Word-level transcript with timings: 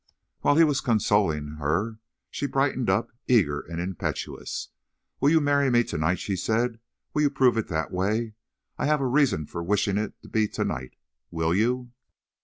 While 0.39 0.55
he 0.55 0.63
was 0.63 0.81
consoling, 0.81 1.57
her, 1.57 1.99
she 2.31 2.47
brightened 2.47 2.89
up, 2.89 3.11
eager 3.27 3.59
and 3.59 3.79
impetuous. 3.79 4.69
"Will 5.19 5.29
you 5.29 5.39
marry 5.39 5.69
me 5.69 5.83
to 5.83 5.95
night?" 5.99 6.17
she 6.17 6.35
said. 6.35 6.79
"Will 7.13 7.21
you 7.21 7.29
prove 7.29 7.55
it 7.55 7.67
that 7.67 7.91
way. 7.91 8.33
I 8.79 8.87
have 8.87 8.99
a 9.01 9.05
reason 9.05 9.45
for 9.45 9.61
wishing 9.61 9.99
it 9.99 10.19
to 10.23 10.27
be 10.27 10.47
to 10.47 10.65
night. 10.65 10.95
Will 11.29 11.53
you?" 11.53 11.91